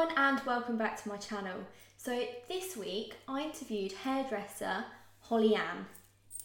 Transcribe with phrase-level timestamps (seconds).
[0.00, 1.58] everyone and welcome back to my channel.
[1.98, 4.84] So this week I interviewed hairdresser
[5.20, 5.84] Holly Ann.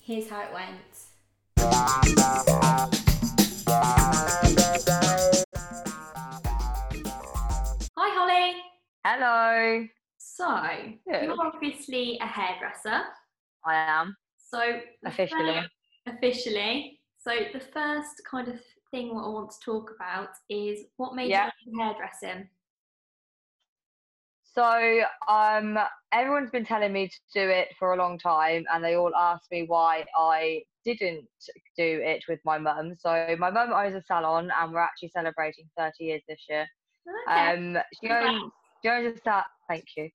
[0.02, 2.06] Here's how it went.
[7.98, 8.56] Hi Holly.
[9.06, 9.86] Hello.
[10.18, 10.60] So
[11.10, 11.24] Good.
[11.24, 13.04] you're obviously a hairdresser.
[13.66, 15.62] I am So officially.
[16.08, 17.00] officially.
[17.20, 18.60] So the first kind of
[18.92, 21.50] thing what I want to talk about is what made Yeah.
[21.66, 22.50] you hairdressing.
[24.56, 25.78] So um,
[26.14, 29.52] everyone's been telling me to do it for a long time, and they all ask
[29.52, 31.28] me why I didn't
[31.78, 32.96] do it with my mum.
[32.98, 36.68] So my mum owns a salon, and we're actually celebrating 30 years this year.
[37.30, 37.54] Okay.
[37.54, 38.34] Um, she owns,
[38.84, 40.10] she owns a sal- Thank you.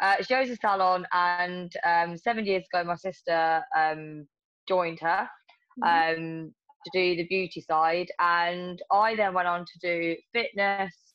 [0.00, 4.26] Uh, she owns a salon, and um, seven years ago, my sister um,
[4.68, 5.28] joined her
[5.76, 6.02] Mhm.
[6.08, 6.52] um,
[6.84, 11.05] to do the beauty side, and I then went on to do fitness.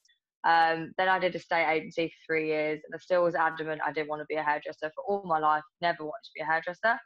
[0.44, 3.81] Um, then I did a state agency for three years, and I still was adamant
[3.86, 5.64] I didn't want to be a hairdresser for all my life.
[5.81, 7.00] Never wanted to be a hairdresser.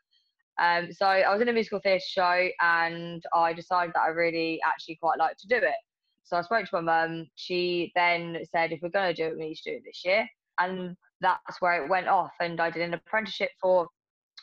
[0.57, 4.59] Um, so I was in a musical theatre show, and I decided that I really
[4.65, 5.75] actually quite liked to do it.
[6.23, 7.27] So I spoke to my mum.
[7.35, 10.03] She then said, "If we're going to do it, we need to do it this
[10.05, 10.27] year."
[10.59, 12.31] And that's where it went off.
[12.39, 13.87] And I did an apprenticeship for.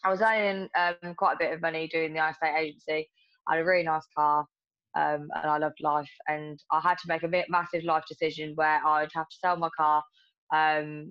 [0.05, 3.09] I was earning um, quite a bit of money doing the estate agency.
[3.48, 4.47] I had a really nice car,
[4.97, 6.11] um, and I loved life.
[6.29, 9.71] And I had to make a massive life decision where I'd have to sell my
[9.77, 10.03] car,
[10.55, 11.11] um,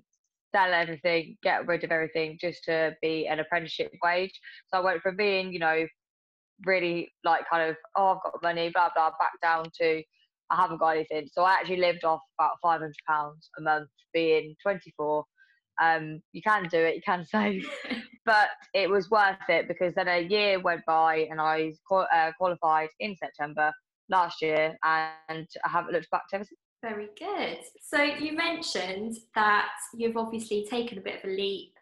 [0.54, 4.38] sell everything, get rid of everything, just to be an apprenticeship wage.
[4.68, 5.86] So I went from being, you know,
[6.64, 10.02] really like kind of oh I've got money, blah blah, back down to
[10.50, 11.28] I haven't got anything.
[11.32, 15.24] So I actually lived off about five hundred pounds a month, being twenty four.
[15.82, 17.68] Um, you can do it, you can save,
[18.24, 22.88] but it was worth it because then a year went by and I uh, qualified
[23.00, 23.72] in September
[24.08, 26.58] last year, and I haven't looked back ever since.
[26.82, 27.58] Very good.
[27.80, 31.72] So you mentioned that you've obviously taken a bit of a leap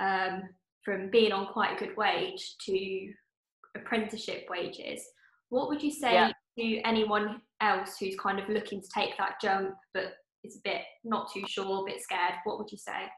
[0.00, 0.42] um,
[0.84, 3.12] from being on quite a good wage to
[3.76, 5.02] apprenticeship wages.
[5.48, 6.32] What would you say Yeah.
[6.58, 10.82] to anyone else who's kind of looking to take that jump but is a bit
[11.04, 12.34] not too sure, a bit scared?
[12.44, 13.08] What would you say?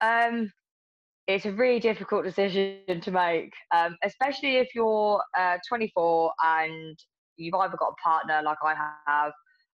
[0.00, 0.50] Um,
[1.26, 6.96] it's a really difficult decision to make, um, especially if you're uh, 24 and
[7.36, 8.74] you've either got a partner like I
[9.08, 9.32] have,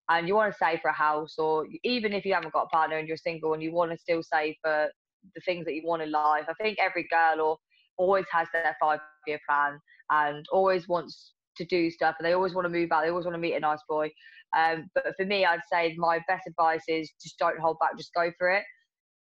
[0.09, 2.69] and you want to save for a house, or even if you haven't got a
[2.69, 4.89] partner and you're single and you want to still save for
[5.35, 6.45] the things that you want in life.
[6.49, 7.57] I think every girl or
[7.99, 9.79] always has their five-year plan
[10.11, 13.03] and always wants to do stuff, and they always want to move out.
[13.03, 14.11] They always want to meet a nice boy.
[14.57, 17.97] Um, but for me, I'd say my best advice is just don't hold back.
[17.99, 18.65] Just go for it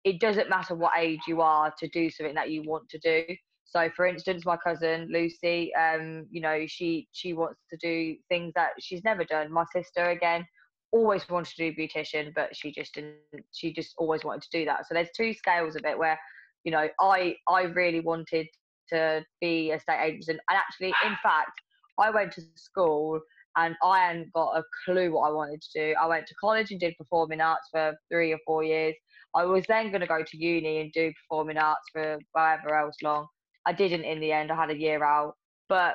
[0.06, 3.25] it doesn't matter what age you are to do something that you want to do.
[3.65, 8.53] So, for instance, my cousin Lucy, um, you know, she she wants to do things
[8.55, 9.53] that she's never done.
[9.53, 10.47] My sister, again,
[10.93, 13.17] always wanted to do beautician, but she just didn't.
[13.53, 14.87] She just always wanted to do that.
[14.87, 16.19] So there's two scales of it where,
[16.62, 18.47] you know, I I really wanted
[18.91, 21.61] to be a state agent, and actually, in fact,
[21.99, 23.21] I went to school
[23.56, 25.94] and I hadn't got a clue what I wanted to do.
[26.00, 28.94] I went to college and did performing arts for three or four years.
[29.37, 32.97] I was then going to go to uni and do performing arts for however else
[33.03, 33.27] long.
[33.67, 34.51] I didn't in the end.
[34.51, 35.35] I had a year out,
[35.69, 35.95] but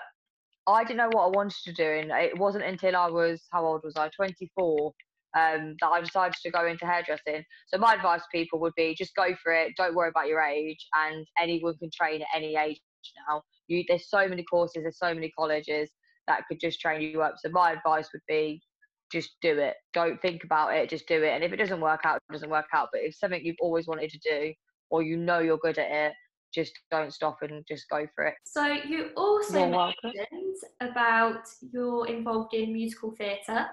[0.67, 3.65] I didn't know what I wanted to do, and it wasn't until I was how
[3.65, 4.09] old was I?
[4.15, 4.93] Twenty four.
[5.33, 7.45] Um, that I decided to go into hairdressing.
[7.67, 9.71] So my advice to people would be just go for it.
[9.77, 12.81] Don't worry about your age, and anyone can train at any age
[13.29, 13.41] now.
[13.69, 15.89] You, there's so many courses, there's so many colleges
[16.27, 17.35] that could just train you up.
[17.37, 18.61] So my advice would be
[19.11, 19.75] just do it.
[19.93, 21.29] Don't think about it, just do it.
[21.29, 22.89] And if it doesn't work out, it doesn't work out.
[22.91, 24.53] But if something you've always wanted to do
[24.89, 26.13] or you know you're good at it,
[26.53, 28.33] just don't stop and just go for it.
[28.45, 33.67] So you also mentioned about you're involved in musical theatre.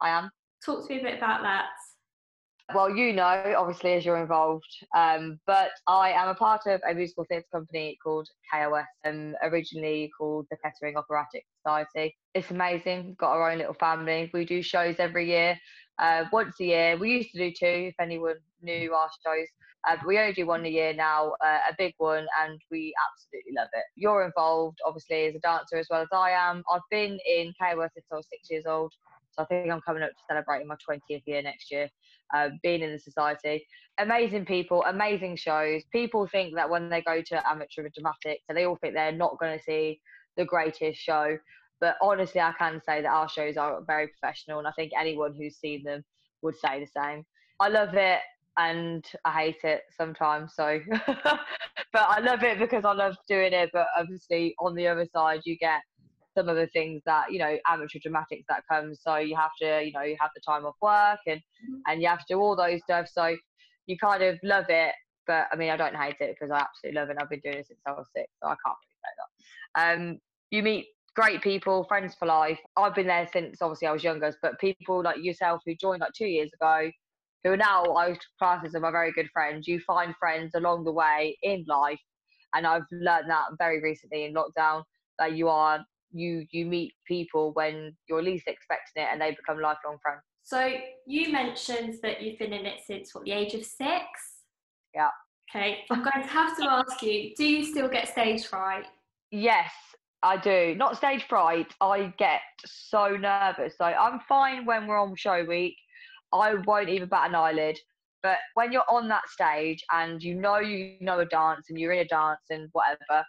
[0.00, 0.30] I am.
[0.64, 1.66] Talk to me a bit about that.
[2.74, 6.94] Well, you know, obviously, as you're involved, um, but I am a part of a
[6.94, 12.16] musical theatre company called KOS, um, originally called the Kettering Operatic Society.
[12.34, 13.06] It's amazing.
[13.06, 14.30] We've got our own little family.
[14.34, 15.56] We do shows every year,
[16.00, 16.96] uh, once a year.
[16.96, 19.46] We used to do two, if anyone knew our shows.
[19.88, 22.92] Uh, but we only do one a year now, uh, a big one, and we
[23.08, 23.84] absolutely love it.
[23.94, 26.64] You're involved, obviously, as a dancer as well as I am.
[26.72, 28.92] I've been in KOS since I was six years old,
[29.36, 31.88] so I think I'm coming up to celebrating my 20th year next year
[32.34, 33.66] um, being in the society.
[33.98, 35.82] Amazing people, amazing shows.
[35.92, 39.56] People think that when they go to amateur dramatics, they all think they're not going
[39.56, 40.00] to see
[40.36, 41.36] the greatest show.
[41.80, 45.34] But honestly, I can say that our shows are very professional, and I think anyone
[45.36, 46.02] who's seen them
[46.42, 47.24] would say the same.
[47.60, 48.20] I love it
[48.58, 50.54] and I hate it sometimes.
[50.54, 51.38] So, but
[51.94, 53.70] I love it because I love doing it.
[53.72, 55.80] But obviously, on the other side, you get
[56.36, 59.00] some of the things that you know amateur dramatics that comes.
[59.02, 61.80] So you have to you know you have the time off work and mm-hmm.
[61.86, 63.08] and you have to do all those stuff.
[63.12, 63.36] So
[63.86, 64.94] you kind of love it,
[65.26, 67.16] but I mean I don't hate it because I absolutely love it.
[67.20, 69.94] I've been doing it since I was six, so I can't really say that.
[69.94, 70.18] Um,
[70.50, 72.58] you meet great people, friends for life.
[72.76, 76.12] I've been there since obviously I was younger, but people like yourself who joined like
[76.12, 76.90] two years ago,
[77.42, 79.66] who are now I class as my very good friends.
[79.66, 82.00] You find friends along the way in life,
[82.54, 84.82] and I've learned that very recently in lockdown
[85.18, 89.60] that you are you you meet people when you're least expecting it, and they become
[89.60, 90.22] lifelong friends.
[90.42, 90.72] So
[91.06, 94.04] you mentioned that you've been in it since what the age of six.
[94.94, 95.08] Yeah.
[95.50, 98.86] Okay, I'm going to have to ask you: Do you still get stage fright?
[99.30, 99.70] Yes,
[100.22, 100.74] I do.
[100.76, 101.72] Not stage fright.
[101.80, 103.74] I get so nervous.
[103.78, 105.76] So I'm fine when we're on show week.
[106.32, 107.78] I won't even bat an eyelid.
[108.22, 111.92] But when you're on that stage and you know you know a dance and you're
[111.92, 113.24] in a dance and whatever,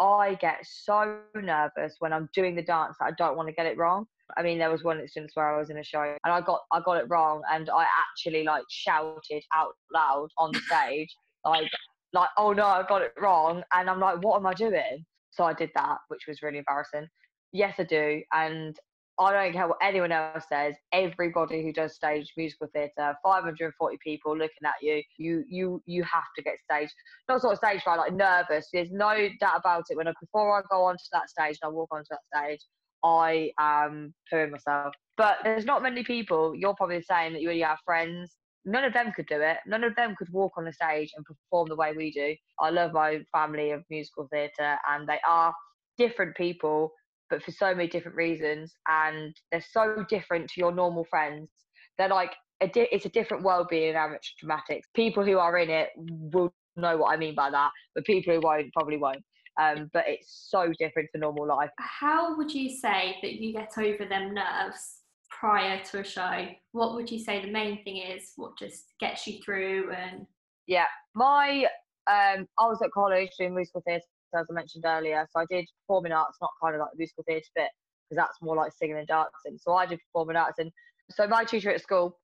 [0.00, 3.66] I get so nervous when I'm doing the dance that I don't want to get
[3.66, 4.06] it wrong.
[4.36, 6.60] I mean, there was one instance where I was in a show and I got
[6.72, 11.14] I got it wrong and I actually like shouted out loud on the stage
[11.44, 11.68] like
[12.12, 15.04] like oh no I got it wrong and I'm like what am I doing?
[15.30, 17.06] So I did that, which was really embarrassing.
[17.52, 18.22] Yes, I do.
[18.32, 18.76] And
[19.20, 20.74] I don't care what anyone else says.
[20.92, 26.24] Everybody who does stage musical theatre, 540 people looking at you, you you you have
[26.36, 26.88] to get stage.
[27.28, 28.68] Not sort of stage fright, like nervous.
[28.72, 29.96] There's no doubt about it.
[29.96, 32.60] When I, before I go onto that stage and I walk onto that stage,
[33.04, 34.94] I am pooing myself.
[35.18, 36.54] But there's not many people.
[36.56, 38.34] You're probably saying that you only have friends
[38.64, 39.58] none of them could do it.
[39.66, 42.34] None of them could walk on the stage and perform the way we do.
[42.58, 45.54] I love my family of musical theatre, and they are
[45.98, 46.92] different people,
[47.30, 48.74] but for so many different reasons.
[48.88, 51.48] And they're so different to your normal friends.
[51.96, 54.88] They're like, a di- it's a different world being amateur dramatics.
[54.94, 58.40] People who are in it will know what I mean by that, but people who
[58.40, 59.22] won't probably won't.
[59.60, 61.70] Um, but it's so different to normal life.
[61.78, 65.00] How would you say that you get over them nerves
[65.40, 68.32] prior to a show, what would you say the main thing is?
[68.36, 69.90] What just gets you through?
[69.92, 70.26] And
[70.66, 70.84] yeah,
[71.14, 71.64] my
[72.06, 74.04] um, I was at college doing musical theatre
[74.34, 77.46] as I mentioned earlier, so I did performing arts, not kind of like musical theatre
[77.54, 77.70] bit
[78.08, 79.58] because that's more like singing and dancing.
[79.58, 80.70] So I did performing arts, and
[81.10, 82.18] so my tutor at school,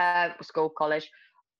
[0.00, 1.08] uh, school college,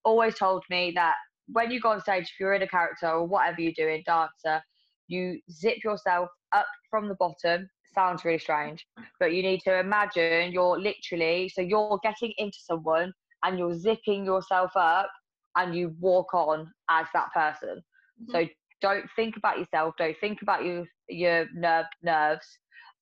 [0.04, 1.14] always told me that
[1.48, 4.62] when you go on stage, if you're in a character or whatever you're doing, dancer,
[5.08, 8.86] you zip yourself up from the bottom sounds really strange,
[9.20, 13.12] but you need to imagine you're literally so you're getting into someone
[13.44, 15.10] and you're zipping yourself up
[15.56, 17.82] and you walk on as that person.
[18.22, 18.32] Mm-hmm.
[18.32, 18.46] So
[18.82, 22.46] don't think about yourself, don't think about your your nerve nerves,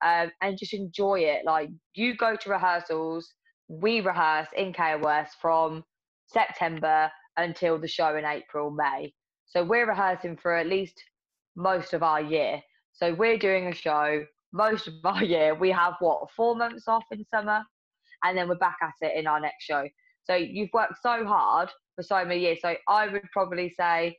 [0.05, 1.43] um, and just enjoy it.
[1.45, 3.33] Like you go to rehearsals,
[3.67, 5.83] we rehearse in KOS from
[6.27, 9.13] September until the show in April, May.
[9.45, 11.01] So we're rehearsing for at least
[11.55, 12.61] most of our year.
[12.93, 17.03] So we're doing a show most of our year, we have what four months off
[17.11, 17.63] in summer,
[18.23, 19.87] and then we're back at it in our next show.
[20.23, 22.59] So you've worked so hard for so many years.
[22.61, 24.17] So I would probably say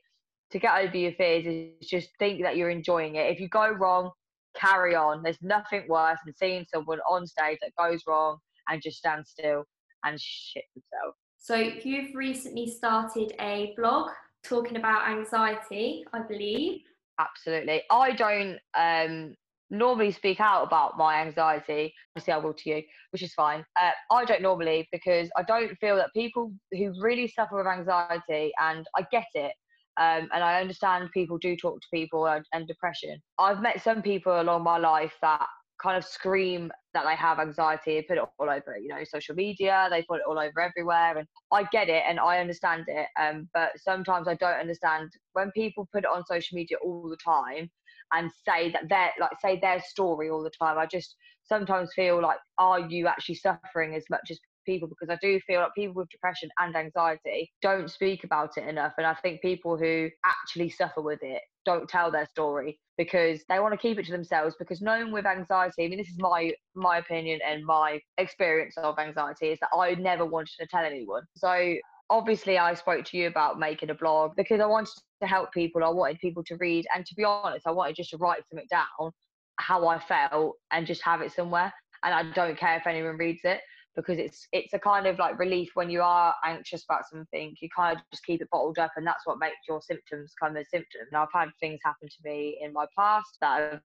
[0.53, 3.31] to get over your fears is just think that you're enjoying it.
[3.31, 4.11] If you go wrong,
[4.55, 5.23] carry on.
[5.23, 8.37] There's nothing worse than seeing someone on stage that goes wrong
[8.69, 9.65] and just stand still
[10.05, 11.17] and shit themselves.
[11.39, 14.11] So you've recently started a blog
[14.43, 16.81] talking about anxiety, I believe.
[17.19, 17.81] Absolutely.
[17.91, 19.35] I don't um
[19.69, 21.91] normally speak out about my anxiety.
[22.15, 23.65] Obviously, I will to you, which is fine.
[23.81, 28.51] Uh, I don't normally because I don't feel that people who really suffer with anxiety,
[28.61, 29.53] and I get it,
[29.97, 33.21] um, and I understand people do talk to people and, and depression.
[33.39, 35.45] I've met some people along my life that
[35.81, 39.35] kind of scream that they have anxiety and put it all over, you know, social
[39.35, 39.87] media.
[39.89, 43.07] They put it all over everywhere, and I get it and I understand it.
[43.19, 47.17] Um, but sometimes I don't understand when people put it on social media all the
[47.17, 47.69] time
[48.13, 50.77] and say that they're like say their story all the time.
[50.77, 54.87] I just sometimes feel like, are you actually suffering as much as people?
[54.87, 58.93] Because I do feel like people with depression and anxiety don't speak about it enough.
[58.97, 63.59] And I think people who actually suffer with it don't tell their story because they
[63.59, 66.51] want to keep it to themselves because knowing with anxiety i mean this is my
[66.75, 71.23] my opinion and my experience of anxiety is that i never wanted to tell anyone
[71.37, 71.73] so
[72.09, 75.83] obviously I spoke to you about making a blog because I wanted to help people.
[75.83, 78.67] I wanted people to read, and to be honest, I wanted just to write something
[78.69, 79.11] down
[79.57, 81.73] how I felt and just have it somewhere.
[82.03, 83.61] And I don't care if anyone reads it
[83.95, 87.55] because it's it's a kind of like relief when you are anxious about something.
[87.59, 90.57] You kind of just keep it bottled up, and that's what makes your symptoms come
[90.57, 91.07] as symptoms.
[91.11, 93.81] And I've had things happen to me in my past that have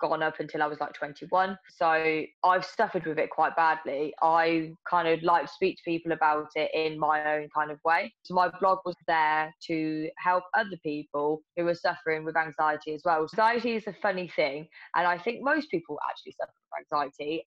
[0.00, 1.58] gone up until I was like 21.
[1.70, 4.14] So I've suffered with it quite badly.
[4.22, 7.78] I kind of like to speak to people about it in my own kind of
[7.84, 8.12] way.
[8.22, 13.02] So my blog was there to help other people who are suffering with anxiety as
[13.04, 13.22] well.
[13.22, 17.44] Anxiety is a funny thing, and I think most people actually suffer from anxiety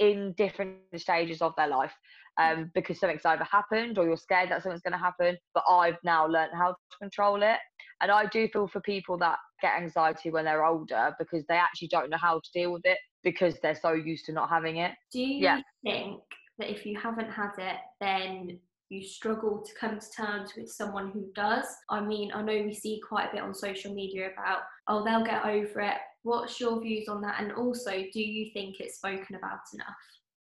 [0.00, 1.92] in different stages of their life
[2.40, 5.36] um, because something's either happened or you're scared that something's going to happen.
[5.54, 7.58] But I've now learned how to control it.
[8.00, 11.88] And I do feel for people that get anxiety when they're older because they actually
[11.88, 14.92] don't know how to deal with it because they're so used to not having it.
[15.12, 15.60] Do you yeah.
[15.84, 16.20] think
[16.58, 21.10] that if you haven't had it, then you struggle to come to terms with someone
[21.10, 21.66] who does?
[21.90, 25.24] I mean, I know we see quite a bit on social media about, oh, they'll
[25.24, 25.98] get over it.
[26.22, 27.40] What's your views on that?
[27.40, 29.96] And also, do you think it's spoken about enough?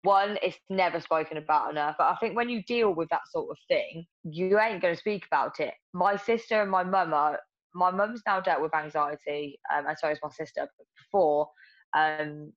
[0.06, 1.97] one, it's never spoken about enough.
[1.99, 5.00] But I think when you deal with that sort of thing, you ain't going to
[5.00, 5.75] speak about it.
[5.92, 7.40] My sister and my mum are,
[7.75, 10.68] my mum's now dealt with anxiety, um, and so is my sister.
[10.97, 11.49] Before,
[11.95, 12.52] um,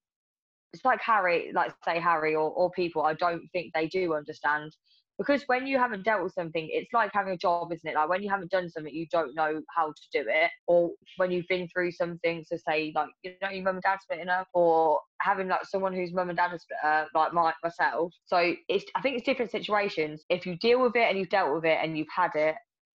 [0.71, 4.71] it's like Harry, like say Harry or, or people, I don't think they do understand
[5.19, 7.93] because when you haven't dealt with something it's like having a job isn't it?
[7.93, 10.49] Like when you haven't done something you don't know how to do it.
[10.65, 13.99] Or when you've been through something so say like you know your mum and dad
[14.01, 18.13] splitting up or having like someone whose mum and dad split up like my, myself.
[18.25, 20.23] So it's i think it's different situations.
[20.29, 22.55] If you deal with it and you've dealt with it and you've had it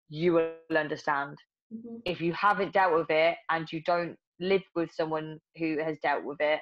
[0.08, 1.38] you will understand.
[1.74, 1.98] Mm-hmm.
[2.04, 6.26] if you haven't dealt with it and you don't live with someone who has dealt
[6.26, 6.60] with it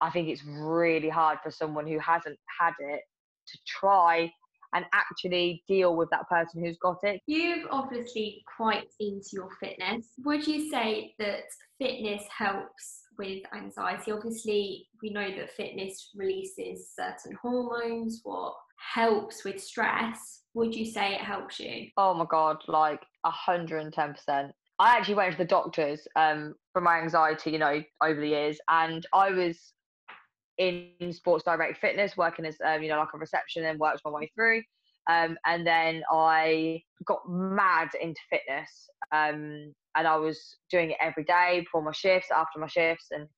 [0.00, 3.00] i think it's really hard for someone who hasn't had it
[3.48, 4.30] to try
[4.74, 7.20] and actually deal with that person who's got it.
[7.26, 10.08] You've obviously quite into your fitness.
[10.24, 11.44] Would you say that
[11.78, 14.12] fitness helps with anxiety?
[14.12, 18.54] Obviously, we know that fitness releases certain hormones, what
[18.92, 20.42] helps with stress.
[20.54, 21.88] Would you say it helps you?
[21.96, 24.50] Oh my god, like 110%.
[24.80, 28.58] I actually went to the doctors um, for my anxiety, you know, over the years,
[28.68, 29.72] and I was
[30.58, 34.10] in Sports Direct Fitness, working as um, you know like a reception, and worked my
[34.10, 34.62] way through.
[35.10, 41.24] Um, and then I got mad into fitness, um, and I was doing it every
[41.24, 43.28] day before my shifts, after my shifts, and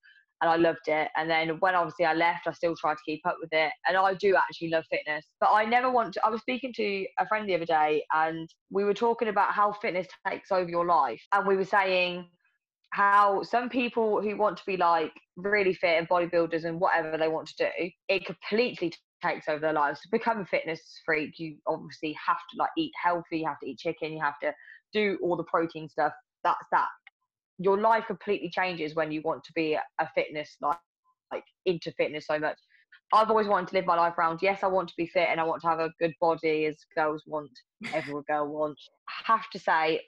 [0.43, 1.09] and I loved it.
[1.17, 3.97] And then when obviously I left, I still tried to keep up with it, and
[3.97, 5.27] I do actually love fitness.
[5.41, 6.27] But I never want to.
[6.27, 9.73] I was speaking to a friend the other day, and we were talking about how
[9.73, 12.29] fitness takes over your life, and we were saying
[12.91, 17.29] how some people who want to be like really fit and bodybuilders and whatever they
[17.29, 20.01] want to do, it completely takes over their lives.
[20.01, 23.69] To become a fitness freak, you obviously have to like eat healthy, you have to
[23.69, 24.53] eat chicken, you have to
[24.93, 26.13] do all the protein stuff.
[26.45, 26.89] That's that.
[27.59, 30.79] Your life completely changes when you want to be a fitness like
[31.33, 32.59] like into fitness so much.
[33.13, 34.41] I've always wanted to live my life around.
[34.43, 36.77] Yes, I want to be fit and I want to have a good body as
[36.97, 37.51] girls want,
[37.93, 38.89] every girl wants.
[39.09, 40.01] I have to say,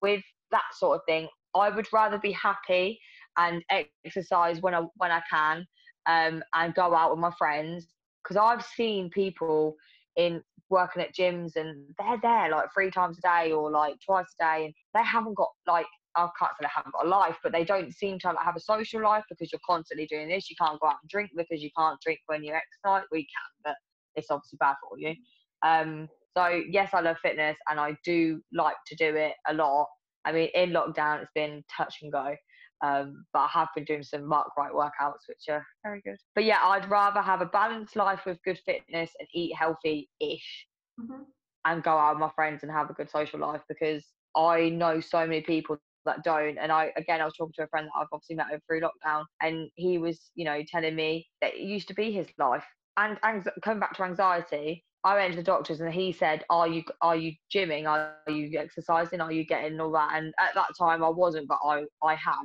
[0.00, 3.00] with that sort of thing, I would rather be happy
[3.36, 3.62] and
[4.04, 5.66] exercise when I when I can,
[6.06, 7.88] um, and go out with my friends
[8.22, 9.76] because I've seen people
[10.16, 14.26] in working at gyms and they're there like three times a day or like twice
[14.40, 17.36] a day and they haven't got like I can't say they haven't got a life,
[17.42, 20.50] but they don't seem to have a social life because you're constantly doing this.
[20.50, 23.06] You can't go out and drink because you can't drink when you exercise.
[23.12, 23.76] We can, but
[24.16, 25.14] it's obviously bad for you.
[25.62, 29.86] Um, so yes, I love fitness and I do like to do it a lot.
[30.24, 32.34] I mean, in lockdown, it's been touch and go.
[32.82, 36.16] Um, but I have been doing some Mark Wright workouts, which are very good.
[36.34, 40.66] But yeah, I'd rather have a balanced life with good fitness and eat healthy ish
[40.98, 41.22] mm-hmm.
[41.66, 45.00] and go out with my friends and have a good social life because I know
[45.00, 46.58] so many people that don't.
[46.58, 48.80] And I, again, I was talking to a friend that I've obviously met over through
[48.80, 52.64] lockdown, and he was, you know, telling me that it used to be his life.
[52.96, 56.68] And, and coming back to anxiety, I went to the doctors and he said, "Are
[56.68, 57.86] you are you gymming?
[57.88, 59.20] Are you exercising?
[59.20, 62.44] Are you getting all that?" And at that time, I wasn't, but I I had,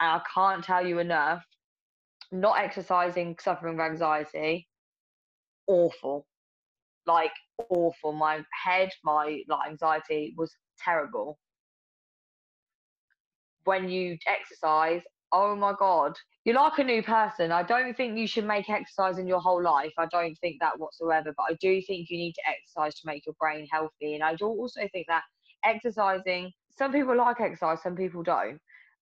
[0.00, 1.44] and I can't tell you enough.
[2.32, 4.66] Not exercising, suffering with anxiety,
[5.66, 6.26] awful,
[7.06, 7.32] like
[7.68, 8.12] awful.
[8.12, 11.38] My head, my like anxiety was terrible.
[13.64, 17.52] When you exercise, oh my god, you're like a new person.
[17.52, 19.92] I don't think you should make exercise in your whole life.
[19.98, 21.32] I don't think that whatsoever.
[21.36, 24.14] But I do think you need to exercise to make your brain healthy.
[24.14, 25.22] And I do also think that
[25.64, 28.58] exercising, some people like exercise, some people don't.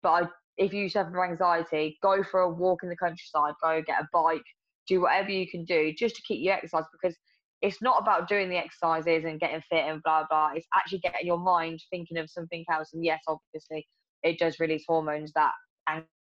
[0.01, 3.81] But I, if you suffer from anxiety, go for a walk in the countryside, go
[3.85, 4.43] get a bike,
[4.87, 7.17] do whatever you can do just to keep you exercise because
[7.61, 10.51] it's not about doing the exercises and getting fit and blah blah.
[10.55, 12.91] It's actually getting your mind thinking of something else.
[12.93, 13.85] And yes, obviously,
[14.23, 15.51] it does release hormones that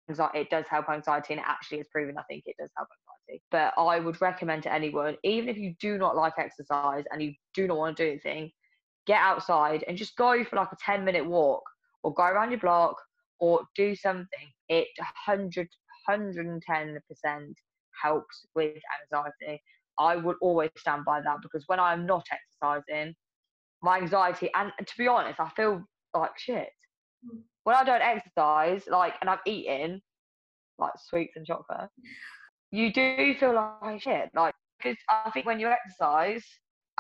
[0.09, 2.17] anxiety, it does help anxiety, and it actually is proven.
[2.17, 2.89] I think it does help
[3.27, 3.43] anxiety.
[3.51, 7.33] But I would recommend to anyone, even if you do not like exercise and you
[7.53, 8.51] do not want to do anything,
[9.07, 11.63] get outside and just go for like a 10 minute walk
[12.03, 12.95] or go around your block
[13.39, 14.47] or do something.
[14.69, 14.87] It
[15.27, 15.67] 100
[16.09, 17.53] 110%
[18.01, 19.61] helps with anxiety.
[19.97, 23.15] I would always stand by that because when I'm not exercising,
[23.81, 25.83] my anxiety and to be honest, I feel
[26.13, 26.69] like shit.
[27.63, 30.01] When I don't exercise, like and I'm eating
[30.77, 31.89] like sweets and chocolate,
[32.71, 34.29] you do feel like shit.
[34.35, 36.43] Like because I think when you exercise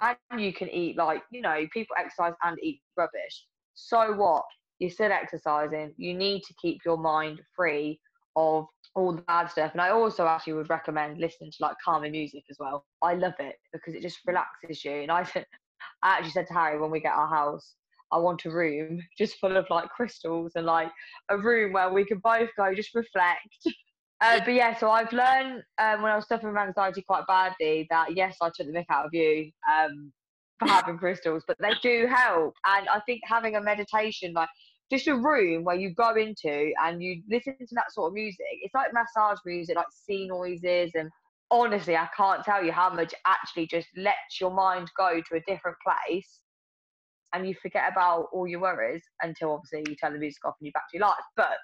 [0.01, 3.45] and you can eat like you know people exercise and eat rubbish.
[3.75, 4.45] So what?
[4.79, 5.93] You're still exercising.
[5.97, 7.99] You need to keep your mind free
[8.35, 8.65] of
[8.95, 9.71] all the bad stuff.
[9.73, 12.85] And I also actually would recommend listening to like calming music as well.
[13.01, 14.91] I love it because it just relaxes you.
[14.91, 15.21] And I,
[16.03, 17.75] I actually said to Harry when we get our house,
[18.15, 20.89] I want a room just full of like crystals and like
[21.27, 23.67] a room where we can both go just reflect.
[24.21, 27.85] Uh, but yeah, so I've learned um, when I was suffering from anxiety quite badly
[27.89, 30.13] that yes, I took the mick out of you um,
[30.57, 32.53] for having crystals, but they do help.
[32.65, 34.47] And I think having a meditation, like
[34.89, 38.45] just a room where you go into and you listen to that sort of music.
[38.61, 40.91] It's like massage music, like sea noises.
[40.95, 41.09] And
[41.51, 45.41] honestly, I can't tell you how much actually just lets your mind go to a
[45.45, 46.39] different place
[47.33, 50.65] and you forget about all your worries until obviously you turn the music off and
[50.67, 51.15] you're back to your life.
[51.35, 51.57] But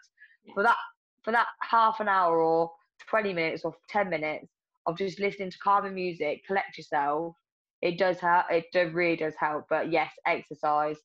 [0.53, 0.77] for that
[1.23, 2.71] for that half an hour or
[3.09, 4.47] 20 minutes or 10 minutes
[4.87, 7.35] of just listening to calming music, collect yourself,
[7.81, 8.45] it does help.
[8.49, 9.65] It really does help.
[9.69, 10.97] But yes, exercise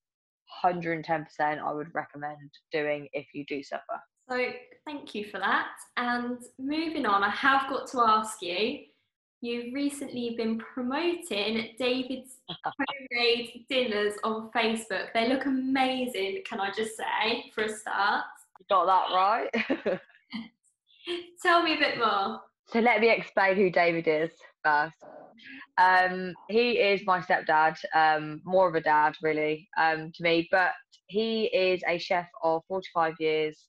[0.65, 4.01] 110% I would recommend doing if you do suffer.
[4.29, 4.51] So,
[4.85, 5.69] thank you for that.
[5.97, 8.79] And moving on, I have got to ask you
[9.41, 15.13] you've recently been promoting David's homemade dinners on Facebook.
[15.15, 18.25] They look amazing, can I just say, for a start?
[18.59, 20.01] You got that right.
[21.43, 22.41] Tell me a bit more.
[22.69, 24.31] So, let me explain who David is
[24.65, 24.97] first.
[25.79, 30.73] Um, he is my stepdad, um, more of a dad really um, to me, but
[31.09, 33.67] he is a chef of 45 years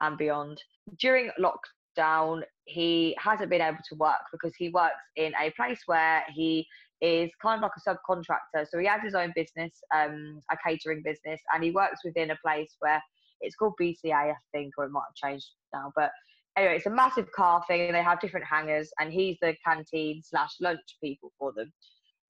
[0.00, 0.60] and beyond.
[0.98, 6.24] During lockdown, he hasn't been able to work because he works in a place where
[6.34, 6.66] he
[7.00, 8.66] is kind of like a subcontractor.
[8.68, 12.38] So he has his own business, um, a catering business, and he works within a
[12.44, 13.02] place where
[13.40, 16.12] it's called BCA, I think, or it might have changed now, but
[16.56, 20.22] anyway, it's a massive car thing, and they have different hangars, and he's the canteen
[20.22, 21.72] slash lunch people for them.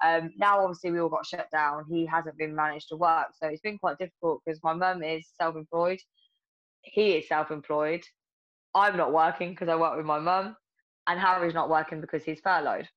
[0.05, 1.85] Um, now, obviously, we all got shut down.
[1.89, 5.29] He hasn't been managed to work, so it's been quite difficult because my mum is
[5.41, 6.01] self-employed.
[6.83, 8.02] He is self-employed.
[8.75, 10.56] I'm not working because I work with my mum,
[11.06, 12.89] and Harry's not working because he's furloughed.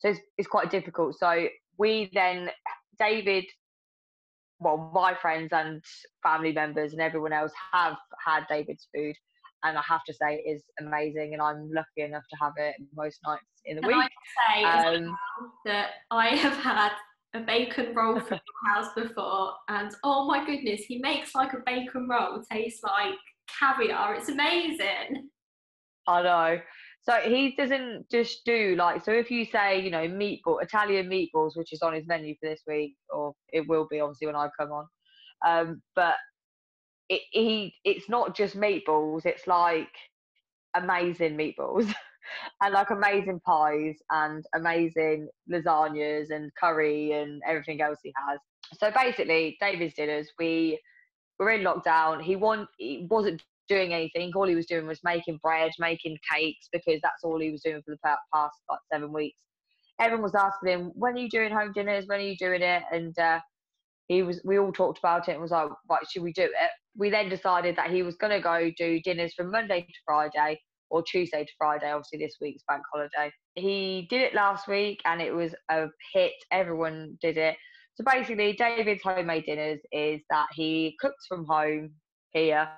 [0.00, 1.16] So it's, it's quite difficult.
[1.18, 2.50] So we then,
[2.98, 3.44] David,
[4.58, 5.82] well, my friends and
[6.22, 9.16] family members and everyone else have had David's food
[9.64, 12.74] and I have to say it is amazing, and I'm lucky enough to have it
[12.96, 14.10] most nights in the Can week.
[14.48, 15.16] I say um,
[15.64, 16.90] that I have had
[17.34, 21.60] a bacon roll from your house before, and oh my goodness, he makes like a
[21.64, 23.14] bacon roll taste like
[23.58, 24.14] caviar.
[24.14, 25.28] It's amazing.
[26.06, 26.60] I know.
[27.02, 29.12] So he doesn't just do like so.
[29.12, 32.62] If you say you know meatball Italian meatballs, which is on his menu for this
[32.66, 34.86] week, or it will be obviously when I come on,
[35.46, 36.14] um, but
[37.12, 39.94] it, he it's not just meatballs it's like
[40.74, 41.92] amazing meatballs
[42.62, 48.38] and like amazing pies and amazing lasagnas and curry and everything else he has
[48.78, 50.80] so basically david's dinners we
[51.38, 52.22] were in lockdown.
[52.22, 54.32] He, want, he wasn't doing anything.
[54.34, 57.82] All he was doing was making bread making cakes because that's all he was doing
[57.84, 59.40] for the past like seven weeks.
[60.00, 62.06] Everyone was asking him when are you doing home dinners?
[62.06, 62.82] When are you doing it?
[62.90, 63.40] And uh,
[64.08, 66.70] he was we all talked about it and was like right should we do it?
[66.96, 70.60] We then decided that he was going to go do dinners from monday to friday
[70.90, 73.32] or tuesday to friday obviously this week's bank holiday.
[73.54, 76.32] He did it last week and it was a hit.
[76.50, 77.56] Everyone did it
[77.94, 81.90] so basically david's homemade dinners is that he cooks from home
[82.32, 82.68] here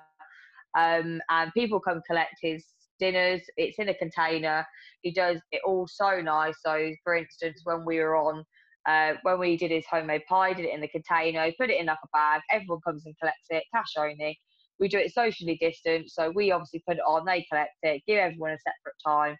[0.77, 2.65] um, and people come collect his
[2.99, 4.65] dinners it's in a container
[5.01, 8.43] he does it all so nice so for instance when we were on
[8.85, 11.87] uh, when we did his homemade pie, did it in the container, put it in
[11.87, 12.41] like a bag.
[12.51, 14.39] Everyone comes and collects it, cash only.
[14.79, 18.19] We do it socially distant, so we obviously put it on, they collect it, give
[18.19, 19.37] everyone a separate time,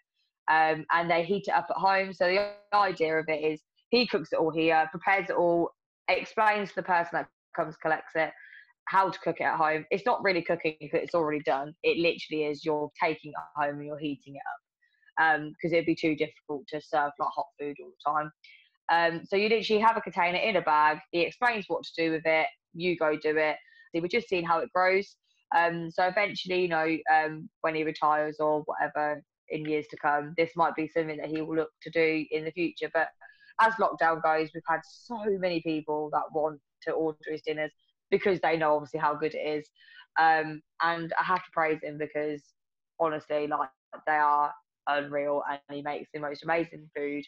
[0.48, 2.12] um, and they heat it up at home.
[2.12, 3.60] So the idea of it is
[3.90, 5.70] he cooks it all here, prepares it all,
[6.08, 8.32] explains to the person that comes collects it
[8.86, 9.84] how to cook it at home.
[9.90, 11.74] It's not really cooking because it's already done.
[11.82, 15.86] It literally is you're taking it home and you're heating it up because um, it'd
[15.86, 18.30] be too difficult to serve like hot food all the time.
[18.88, 20.98] Um, so you literally have a container in a bag.
[21.10, 22.46] He explains what to do with it.
[22.74, 23.56] You go do it.
[23.94, 25.16] So we're just seeing how it grows.
[25.56, 30.34] Um, so eventually, you know, um, when he retires or whatever in years to come,
[30.36, 32.90] this might be something that he will look to do in the future.
[32.92, 33.08] But
[33.60, 37.72] as lockdown goes, we've had so many people that want to order his dinners
[38.10, 39.68] because they know obviously how good it is.
[40.18, 42.42] Um, and I have to praise him because
[43.00, 43.68] honestly, like
[44.06, 44.52] they are
[44.88, 47.24] unreal, and he makes the most amazing food.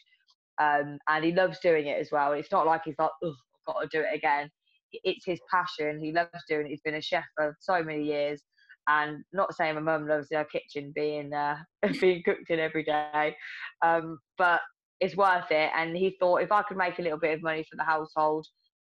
[0.61, 2.33] Um, and he loves doing it as well.
[2.33, 3.29] It's not like he's like, oh,
[3.67, 4.49] I've got to do it again.
[4.91, 6.03] It's his passion.
[6.03, 6.69] He loves doing it.
[6.69, 8.41] He's been a chef for so many years,
[8.87, 11.57] and not saying my mum loves our kitchen being uh,
[12.01, 13.35] being cooked in every day,
[13.83, 14.61] um, but
[14.99, 15.71] it's worth it.
[15.75, 18.47] And he thought if I could make a little bit of money for the household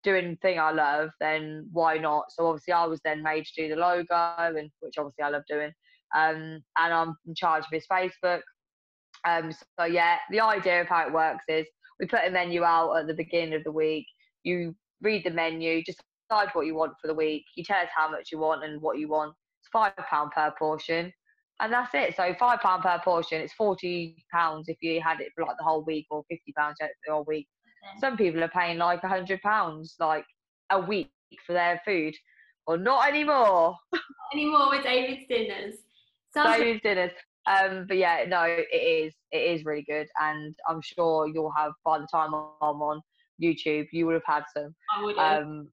[0.04, 2.26] doing the thing I love, then why not?
[2.30, 5.44] So obviously I was then made to do the logo, and which obviously I love
[5.48, 5.72] doing.
[6.16, 8.42] Um, and I'm in charge of his Facebook.
[9.26, 11.66] Um, so yeah, the idea of how it works is
[12.00, 14.06] we put a menu out at the beginning of the week.
[14.44, 17.46] You read the menu, just decide what you want for the week.
[17.56, 19.34] You tell us how much you want and what you want.
[19.62, 21.14] It's five pound per portion,
[21.60, 22.16] and that's it.
[22.16, 23.42] So five pound per portion.
[23.42, 26.78] It's forty pounds if you had it for like the whole week, or fifty pounds
[26.80, 27.48] the whole week.
[28.00, 30.26] Some people are paying like a hundred pounds like
[30.72, 31.12] a week
[31.46, 32.14] for their food,
[32.68, 33.76] or not anymore.
[33.94, 34.02] Not
[34.34, 35.76] anymore with David's dinners.
[36.34, 37.12] Sounds David's dinners.
[37.46, 41.74] Um, but yeah, no, it is it is really good, and I'm sure you'll have
[41.84, 43.02] by the time I'm on
[43.42, 44.74] YouTube, you would have had some.
[44.96, 45.70] I would Um,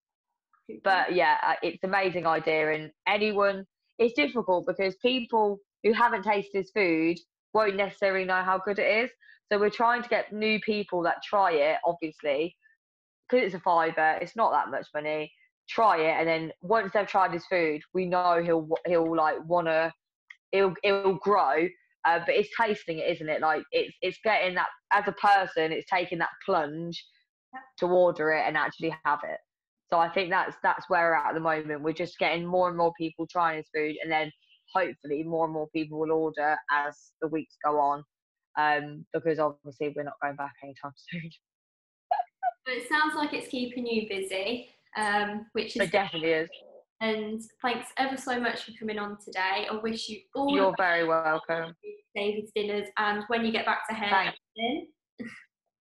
[0.85, 3.65] but yeah, uh, it's an amazing idea, and anyone.
[3.99, 7.19] It's difficult because people who haven't tasted his food
[7.53, 9.11] won't necessarily know how good it is.
[9.51, 12.57] So we're trying to get new people that try it, obviously,
[13.29, 14.19] because it's a fiver.
[14.21, 15.33] It's not that much money.
[15.69, 19.93] Try it, and then once they've tried his food, we know he'll he'll like wanna
[20.53, 21.69] it'll it'll grow.
[22.05, 23.41] Uh, but it's tasting it, isn't it?
[23.41, 27.05] Like it's it's getting that as a person, it's taking that plunge
[27.79, 29.39] to order it and actually have it.
[29.91, 31.83] So I think that's that's where we're at at the moment.
[31.83, 34.31] We're just getting more and more people trying his food, and then
[34.75, 38.05] hopefully more and more people will order as the weeks go on.
[38.59, 41.31] Um, because obviously we're not going back anytime soon.
[42.67, 46.51] But it sounds like it's keeping you busy, um, which is It definitely is.
[47.01, 49.67] And thanks ever so much for coming on today.
[49.71, 51.75] I wish you all You're best very welcome.
[52.15, 54.33] David's dinners and when you get back to hair.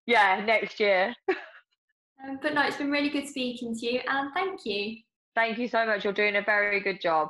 [0.06, 1.14] Yeah, next year.
[1.30, 4.98] Um, but no, it's been really good speaking to you and thank you.
[5.36, 6.04] Thank you so much.
[6.04, 7.30] You're doing a very good job.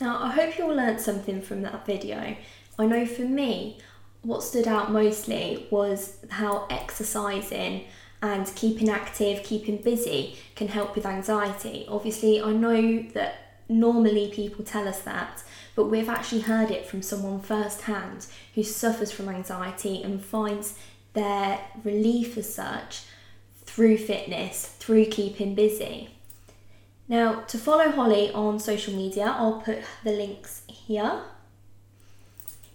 [0.00, 2.36] Now, I hope you all learnt something from that video.
[2.78, 3.78] I know for me,
[4.22, 7.84] what stood out mostly was how exercising
[8.22, 11.86] and keeping active, keeping busy can help with anxiety.
[11.88, 15.42] Obviously, I know that normally people tell us that,
[15.74, 20.78] but we've actually heard it from someone firsthand who suffers from anxiety and finds
[21.14, 23.04] their relief as such
[23.64, 26.10] through fitness, through keeping busy.
[27.08, 31.22] Now, to follow Holly on social media, I'll put the links here.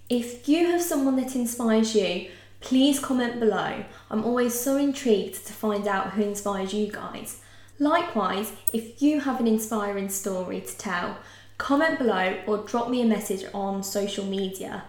[0.09, 3.85] If you have someone that inspires you, please comment below.
[4.09, 7.41] I'm always so intrigued to find out who inspires you guys.
[7.79, 11.17] Likewise, if you have an inspiring story to tell,
[11.57, 14.83] comment below or drop me a message on social media.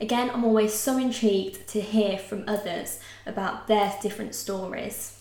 [0.00, 5.13] Again, I'm always so intrigued to hear from others about their different stories.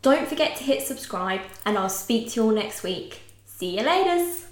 [0.00, 3.20] Don't forget to hit subscribe, and I'll speak to you all next week.
[3.46, 4.47] See you later!